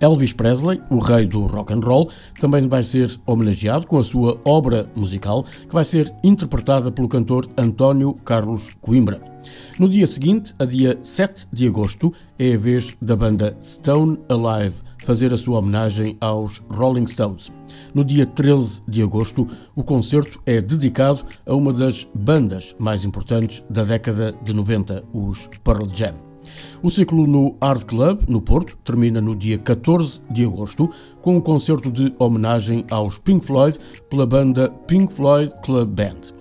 Elvis 0.00 0.32
Presley, 0.32 0.80
o 0.90 0.98
rei 0.98 1.26
do 1.26 1.46
rock 1.46 1.72
and 1.72 1.80
roll, 1.80 2.10
também 2.40 2.66
vai 2.68 2.82
ser 2.82 3.10
homenageado 3.26 3.86
com 3.86 3.98
a 3.98 4.04
sua 4.04 4.40
obra 4.44 4.90
musical, 4.96 5.44
que 5.44 5.74
vai 5.74 5.84
ser 5.84 6.12
interpretada 6.24 6.90
pelo 6.90 7.08
cantor 7.08 7.46
António 7.56 8.14
Carlos 8.24 8.70
Coimbra. 8.80 9.20
No 9.78 9.88
dia 9.88 10.06
seguinte, 10.06 10.54
a 10.58 10.64
dia 10.64 10.98
7 11.02 11.48
de 11.52 11.66
agosto, 11.66 12.12
é 12.38 12.54
a 12.54 12.58
vez 12.58 12.96
da 13.00 13.14
banda 13.14 13.56
Stone 13.60 14.18
Alive 14.28 14.76
fazer 15.04 15.32
a 15.32 15.36
sua 15.36 15.58
homenagem 15.58 16.16
aos 16.20 16.62
Rolling 16.70 17.06
Stones. 17.06 17.50
No 17.94 18.04
dia 18.04 18.26
13 18.26 18.82
de 18.86 19.02
agosto, 19.02 19.48
o 19.74 19.82
concerto 19.82 20.40
é 20.46 20.60
dedicado 20.60 21.24
a 21.46 21.54
uma 21.54 21.72
das 21.72 22.06
bandas 22.14 22.74
mais 22.78 23.04
importantes 23.04 23.62
da 23.68 23.84
década 23.84 24.34
de 24.44 24.52
90, 24.52 25.04
os 25.12 25.48
Pearl 25.64 25.86
Jam. 25.92 26.29
O 26.82 26.90
ciclo 26.90 27.26
no 27.26 27.56
Art 27.60 27.84
Club, 27.84 28.22
no 28.26 28.40
Porto, 28.40 28.74
termina 28.82 29.20
no 29.20 29.36
dia 29.36 29.58
14 29.58 30.22
de 30.30 30.46
agosto 30.46 30.88
com 31.20 31.36
um 31.36 31.40
concerto 31.40 31.90
de 31.90 32.14
homenagem 32.18 32.86
aos 32.90 33.18
Pink 33.18 33.44
Floyd 33.44 33.78
pela 34.08 34.24
banda 34.24 34.70
Pink 34.86 35.12
Floyd 35.12 35.54
Club 35.62 35.90
Band. 35.90 36.32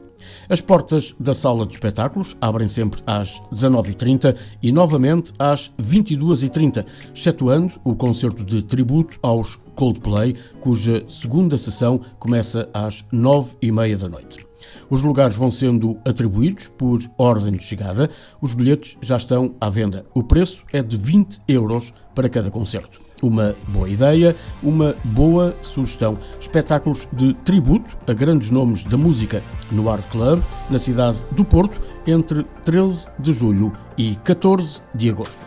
As 0.47 0.62
portas 0.62 1.13
da 1.19 1.34
sala 1.34 1.65
de 1.65 1.73
espetáculos 1.73 2.38
abrem 2.39 2.69
sempre 2.69 3.02
às 3.06 3.41
19h30 3.52 4.34
e 4.63 4.71
novamente 4.71 5.34
às 5.38 5.69
22h30, 5.78 6.86
excetuando 7.13 7.73
o 7.84 7.93
concerto 7.93 8.45
de 8.45 8.63
tributo 8.63 9.19
aos 9.21 9.58
Coldplay, 9.75 10.36
cuja 10.62 11.04
segunda 11.10 11.58
sessão 11.58 11.99
começa 12.17 12.69
às 12.73 13.04
9h30 13.13 13.97
da 13.97 14.08
noite. 14.08 14.49
Os 14.89 15.02
lugares 15.02 15.36
vão 15.36 15.52
sendo 15.52 15.97
atribuídos 16.04 16.67
por 16.67 16.99
ordem 17.17 17.54
de 17.54 17.63
chegada. 17.63 18.10
Os 18.41 18.54
bilhetes 18.54 18.97
já 19.02 19.17
estão 19.17 19.54
à 19.62 19.69
venda. 19.69 20.06
O 20.13 20.23
preço 20.23 20.65
é 20.73 20.82
de 20.82 20.97
20 20.97 21.41
euros 21.47 21.93
para 22.15 22.28
cada 22.28 22.49
concerto. 22.49 22.99
Uma 23.21 23.56
boa 23.67 23.89
ideia, 23.89 24.36
uma 24.63 24.95
boa 25.04 25.56
sugestão. 25.62 26.17
Espetáculos 26.39 27.08
de 27.13 27.34
tributo 27.34 27.97
a 28.08 28.13
grandes 28.13 28.49
nomes 28.49 28.84
da 28.86 28.97
música 28.97 29.43
no 29.71 29.89
Art 29.89 30.08
Club, 30.08 30.41
na 30.69 30.80
cidade 30.80 31.23
do 31.32 31.43
Porto, 31.43 31.80
entre 32.08 32.43
13 32.63 33.10
de 33.19 33.34
julho 33.34 33.73
e 33.97 34.15
14 34.23 34.82
de 34.95 35.10
agosto. 35.10 35.45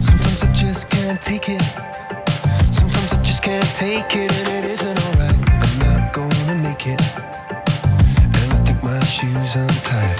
Sometimes 0.00 0.42
I 0.42 0.52
just 0.52 0.86
can't 0.88 1.20
take 1.22 1.50
it. 1.50 1.64
Sometimes 2.70 3.12
I 3.12 3.22
just 3.24 3.40
can't 3.42 3.66
take 3.78 4.16
it, 4.16 4.59
shoes 9.20 9.54
untied. 9.54 10.19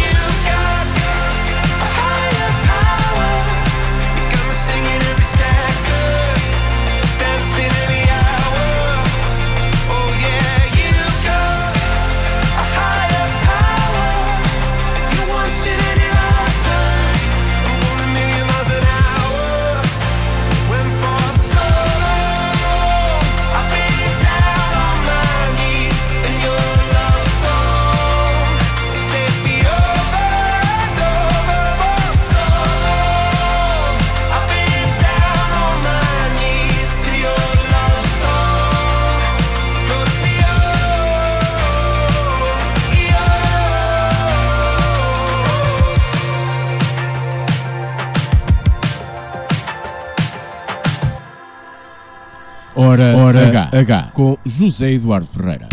Hora, 52.91 53.15
Hora 53.15 53.69
H, 53.71 54.11
com 54.13 54.37
José 54.45 54.95
Eduardo 54.95 55.25
Ferreira. 55.25 55.69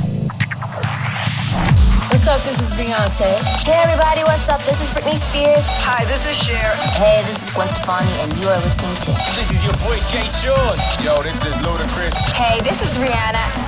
What's 2.11 2.29
up? 2.29 2.41
This 2.45 2.55
is 2.61 2.71
Beyonce. 2.79 3.43
Hey 3.65 3.73
everybody, 3.73 4.23
what's 4.23 4.49
up? 4.49 4.65
This 4.65 4.81
is 4.81 4.89
Britney 4.91 5.19
Spears. 5.19 5.65
Hi, 5.83 6.05
this 6.05 6.25
is 6.25 6.37
Cher. 6.37 6.77
Hey, 6.95 7.25
this 7.27 7.43
is 7.43 7.51
Gwen 7.51 7.67
Stefani, 7.75 8.13
and 8.21 8.33
you 8.39 8.47
are 8.47 8.59
listening 8.59 8.95
to. 9.03 9.11
This 9.35 9.51
is 9.51 9.65
your 9.65 9.75
boy 9.83 9.99
Jay 10.07 10.31
Sean. 10.39 10.79
Yo, 11.03 11.21
this 11.25 11.35
is 11.45 11.57
Ludacris. 11.67 12.15
Hey, 12.39 12.61
this 12.61 12.81
is 12.83 12.97
Rihanna. 12.97 13.68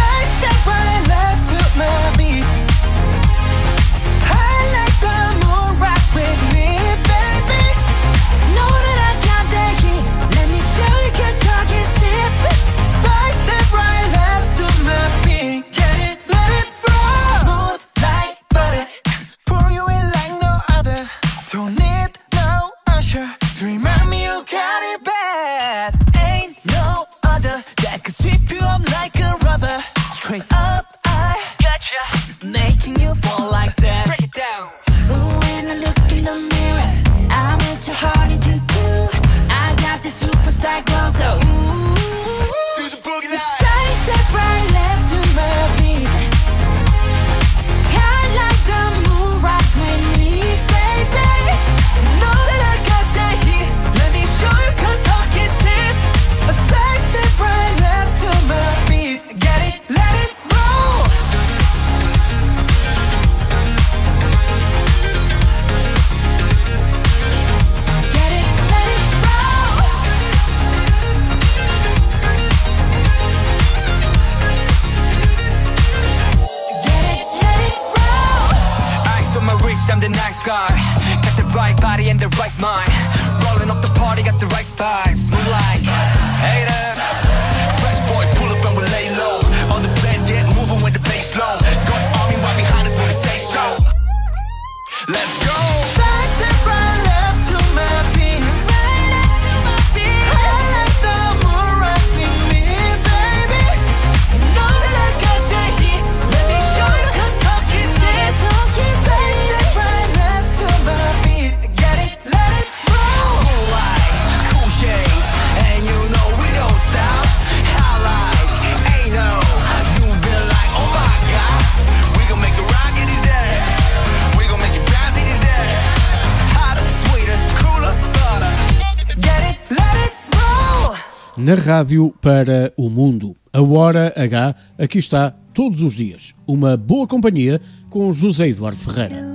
rádio 131.61 132.13
para 132.19 132.73
o 132.75 132.89
mundo. 132.89 133.35
A 133.53 133.61
Hora 133.61 134.13
H 134.17 134.55
aqui 134.77 134.97
está 134.97 135.31
todos 135.53 135.81
os 135.81 135.93
dias. 135.93 136.33
Uma 136.45 136.75
boa 136.75 137.07
companhia 137.07 137.61
com 137.89 138.11
José 138.11 138.49
Eduardo 138.49 138.79
Ferreira. 138.79 139.31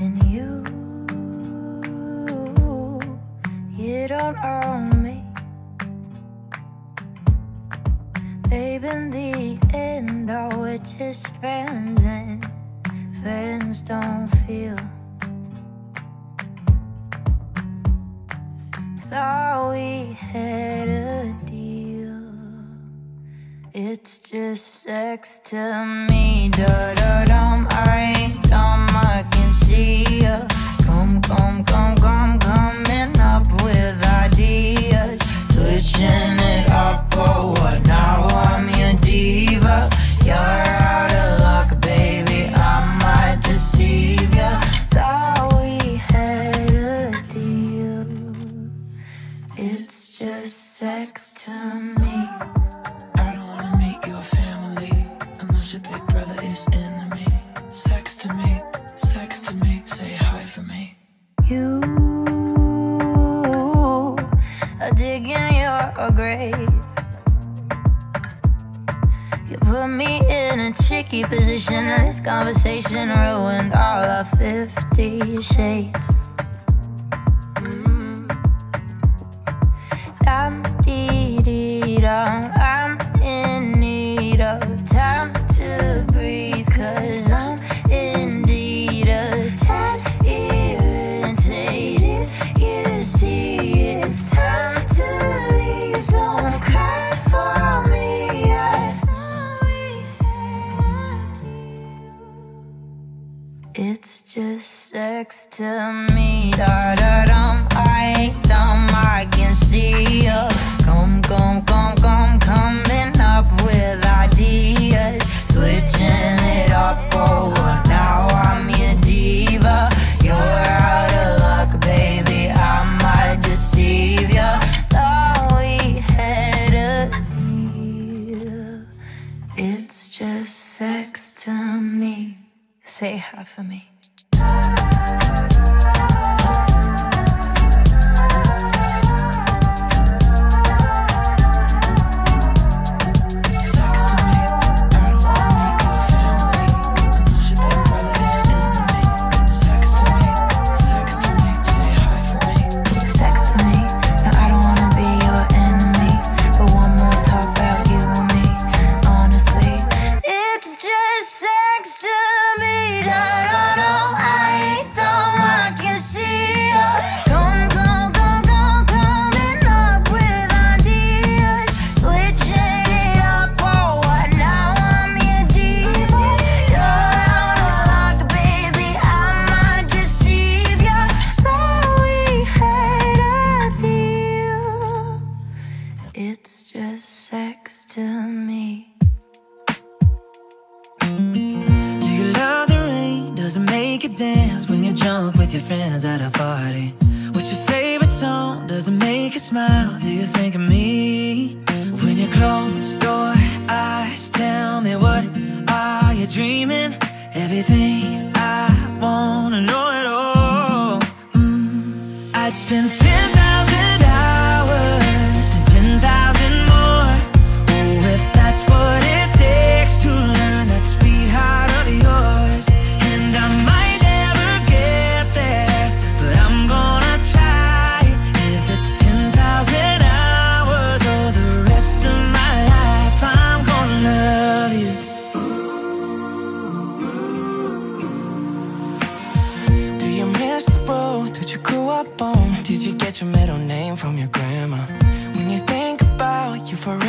And 0.00 0.32
you 0.32 0.89
it 3.88 4.12
all 4.12 4.34
on 4.36 5.02
me. 5.02 5.24
Babe, 8.48 8.84
in 8.84 9.10
the 9.10 9.58
end, 9.74 10.30
oh, 10.30 10.50
we're 10.58 10.78
just 10.78 11.28
friends, 11.38 12.02
and 12.02 12.46
friends 13.22 13.82
don't 13.82 14.28
feel. 14.46 14.76
Thought 19.08 19.70
we 19.72 20.12
had 20.12 20.88
a 20.88 21.36
deal. 21.46 22.22
It's 23.72 24.18
just 24.18 24.66
sex 24.82 25.40
to 25.46 25.84
me. 26.08 26.50
Da 26.50 26.94
da 26.94 27.24
dum, 27.24 27.66
I 27.70 28.14
ain't 28.16 28.42
dumb, 28.48 28.86
I 28.90 29.24
can 29.30 29.50
see 29.50 30.22
ya. 30.22 30.46
Come, 30.84 31.22
come, 31.22 31.64
come, 31.64 31.96
come, 31.96 32.38
come 32.38 32.86
and 32.86 33.19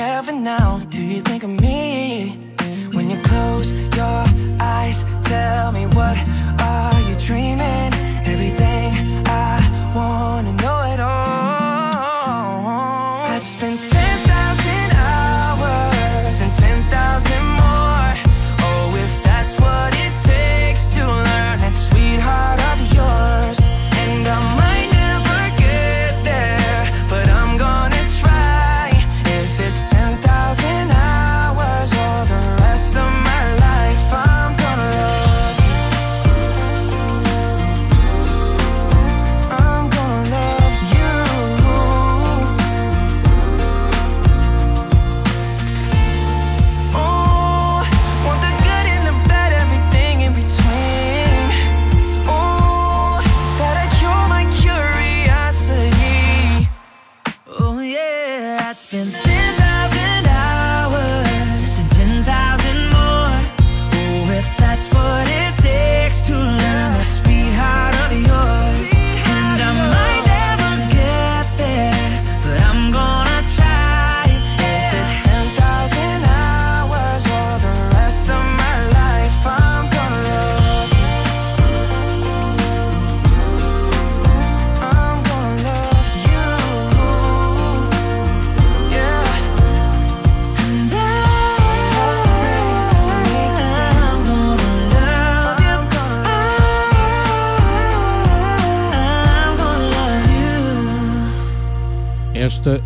heaven 0.01 0.43
now 0.43 0.79
Do 0.89 1.03
you 1.03 1.21
think 1.21 1.43
of 1.43 1.51
me? 1.61 2.35
When 2.93 3.09
you 3.11 3.21
close 3.21 3.71
your 3.99 4.23
eyes 4.59 5.05
Tell 5.23 5.71
me 5.71 5.85
what 5.85 6.17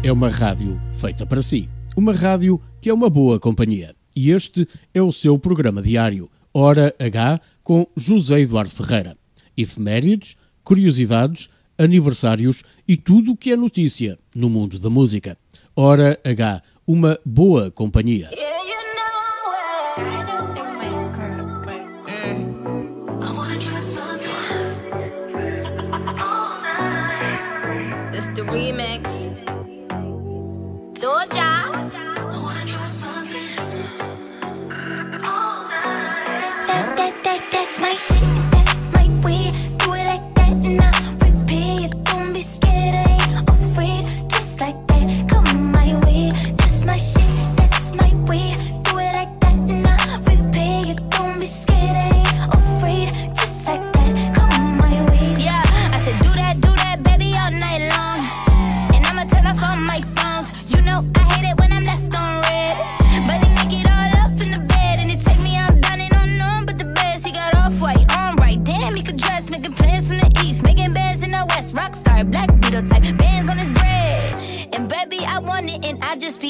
é 0.06 0.12
uma 0.12 0.30
rádio 0.30 0.80
feita 0.94 1.26
para 1.26 1.42
si. 1.42 1.68
Uma 1.98 2.14
rádio 2.14 2.62
que 2.80 2.92
é 2.92 2.94
uma 2.94 3.10
boa 3.10 3.40
companhia. 3.40 3.96
E 4.16 4.30
este 4.30 4.68
é 4.94 5.02
o 5.02 5.12
seu 5.12 5.40
programa 5.40 5.82
diário, 5.82 6.30
Hora 6.54 6.94
H, 7.00 7.42
com 7.64 7.88
José 7.98 8.42
Eduardo 8.42 8.70
Ferreira. 8.70 9.18
Efemérides, 9.58 10.36
curiosidades, 10.64 11.50
aniversários 11.76 12.62
e 12.88 12.96
tudo 12.96 13.32
o 13.32 13.36
que 13.36 13.52
é 13.52 13.56
notícia 13.56 14.20
no 14.36 14.48
mundo 14.48 14.78
da 14.78 14.92
música. 14.92 15.40
Hora 15.76 16.20
H, 16.24 16.62
uma 16.86 17.20
boa 17.26 17.72
companhia. 17.72 18.30
Remix. 28.52 29.25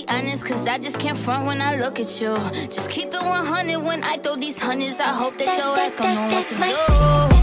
I 0.08 0.78
just 0.78 1.00
can't 1.00 1.18
front 1.18 1.46
when 1.46 1.62
I 1.62 1.76
look 1.78 2.00
at 2.00 2.20
you. 2.22 2.38
Just 2.68 2.90
keep 2.90 3.14
it 3.14 3.22
100 3.22 3.78
when 3.80 4.04
I 4.04 4.18
throw 4.18 4.36
these 4.36 4.60
hundreds. 4.60 5.00
I 5.00 5.14
hope 5.14 5.38
that 5.38 5.58
your 5.58 5.78
ass 5.78 5.96
gon' 5.96 6.16
know 6.16 6.36
what 6.36 6.46
to 6.48 7.30
do. 7.30 7.35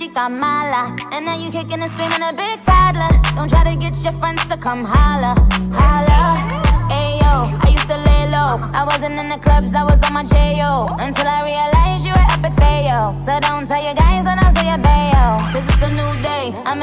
Una 0.00 0.08
chica 0.08 0.28
mala. 0.28 0.96
And 1.12 1.26
now 1.26 1.36
you 1.36 1.50
kicking 1.50 1.82
and 1.82 1.92
screaming 1.92 2.22
a 2.22 2.32
big 2.32 2.62
toddler. 2.64 3.10
Don't 3.34 3.48
try 3.48 3.64
to 3.64 3.76
get 3.76 3.96
your 4.02 4.12
friends 4.14 4.44
to 4.46 4.56
come 4.56 4.84
holla. 4.84 5.34
Holla. 5.72 6.36
Ayo, 6.90 7.48
I 7.64 7.68
used 7.70 7.88
to 7.88 7.96
lay 7.96 8.26
low. 8.30 8.60
I 8.72 8.84
wasn't 8.84 9.18
in 9.18 9.28
the 9.28 9.38
clubs, 9.38 9.74
I 9.74 9.84
was 9.84 9.98
on 10.04 10.12
my 10.12 10.24
J.O. 10.24 10.86
Until 10.98 11.26
I 11.26 11.42
realized 11.42 12.06
you 12.06 12.12
were 12.12 12.28
epic 12.30 12.54
fail. 12.58 13.14
So 13.26 13.38
don't 13.40 13.66
tell 13.66 13.82
your 13.82 13.94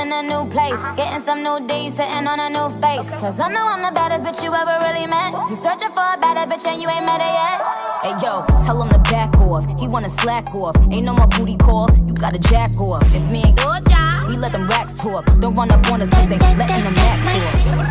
in 0.07 0.13
a 0.13 0.23
new 0.23 0.49
place. 0.49 0.79
Getting 0.95 1.21
some 1.25 1.43
new 1.43 1.67
days, 1.67 1.93
sitting 1.95 2.27
on 2.27 2.39
a 2.39 2.49
new 2.49 2.69
face. 2.79 3.09
Cause 3.19 3.39
I 3.39 3.51
know 3.51 3.65
I'm 3.67 3.81
the 3.81 3.91
baddest 3.91 4.23
bitch 4.23 4.41
you 4.43 4.53
ever 4.55 4.77
really 4.85 5.05
met. 5.05 5.33
You 5.49 5.55
searching 5.55 5.91
for 5.91 6.05
a 6.15 6.17
better 6.17 6.49
bitch 6.49 6.65
and 6.65 6.81
you 6.81 6.87
ain't 6.87 7.05
met 7.05 7.19
her 7.21 7.33
yet. 7.41 7.59
Hey 8.03 8.15
yo, 8.23 8.45
tell 8.63 8.81
him 8.81 8.89
to 8.89 8.99
back 9.11 9.35
off. 9.37 9.65
He 9.79 9.87
wanna 9.87 10.09
slack 10.21 10.53
off. 10.55 10.75
Ain't 10.91 11.05
no 11.05 11.13
more 11.13 11.27
booty 11.27 11.57
calls. 11.57 11.97
You 12.07 12.13
gotta 12.13 12.39
jack 12.39 12.79
off. 12.79 13.03
It's 13.13 13.29
me 13.31 13.43
and 13.43 13.57
Georgia. 13.57 14.25
We 14.27 14.37
let 14.37 14.53
them 14.53 14.67
racks 14.67 14.97
talk. 14.97 15.25
Don't 15.39 15.55
run 15.55 15.71
up 15.71 15.85
on 15.91 16.01
us 16.01 16.09
cause 16.09 16.27
they 16.27 16.39
letting 16.39 16.83
them 16.83 16.93
max 16.93 17.75
talk. 17.75 17.86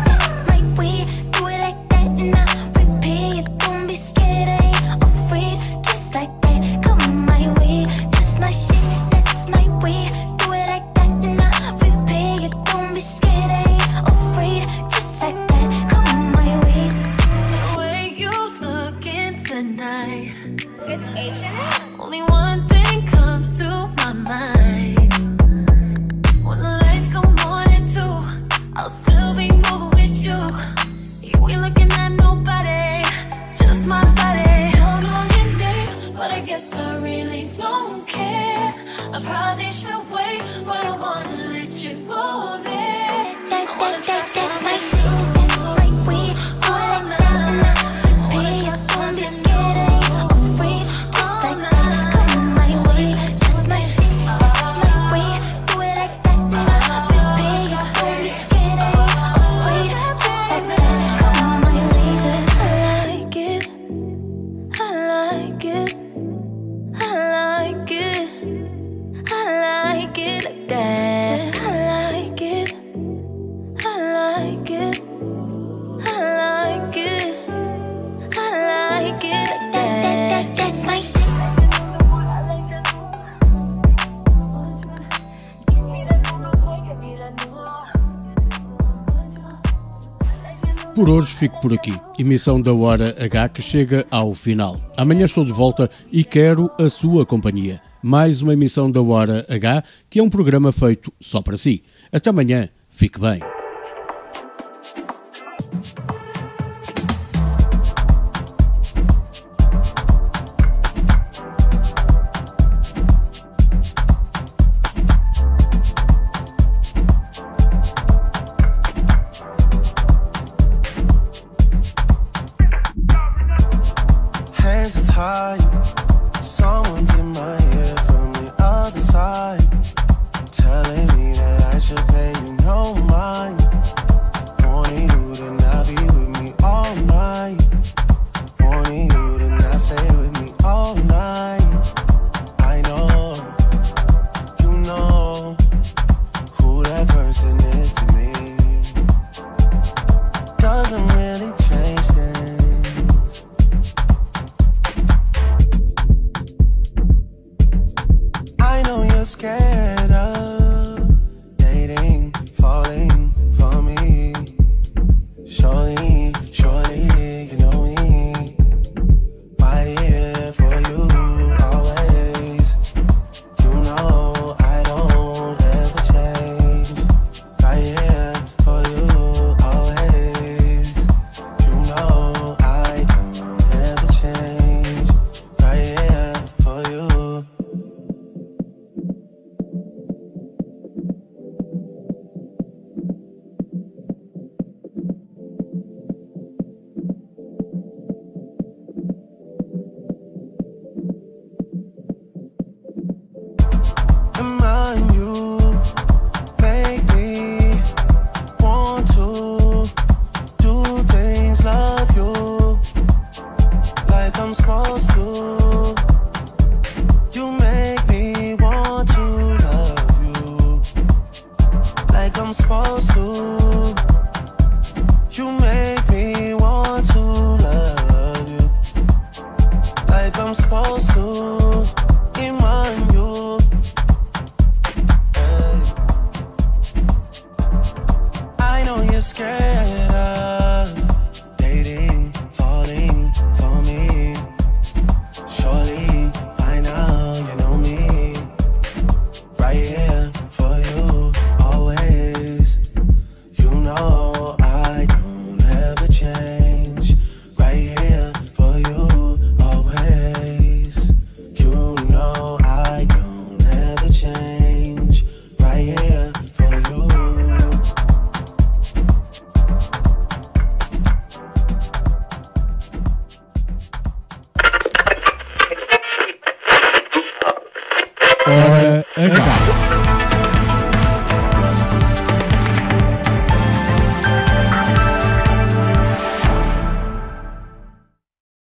Por 90.97 91.11
hoje 91.11 91.31
fico 91.31 91.61
por 91.61 91.71
aqui. 91.71 91.93
Emissão 92.17 92.59
da 92.59 92.73
Hora 92.73 93.15
H 93.23 93.49
que 93.49 93.61
chega 93.61 94.03
ao 94.09 94.33
final. 94.33 94.81
Amanhã 94.97 95.25
estou 95.25 95.45
de 95.45 95.51
volta 95.51 95.91
e 96.11 96.23
quero 96.23 96.71
a 96.79 96.89
sua 96.89 97.23
companhia. 97.23 97.79
Mais 98.01 98.41
uma 98.41 98.53
emissão 98.53 98.89
da 98.89 98.99
Hora 98.99 99.45
H, 99.47 99.83
que 100.09 100.17
é 100.17 100.23
um 100.23 100.29
programa 100.29 100.71
feito 100.71 101.13
só 101.21 101.39
para 101.39 101.55
si. 101.55 101.83
Até 102.11 102.31
amanhã. 102.31 102.67
Fique 102.89 103.19
bem. 103.19 103.56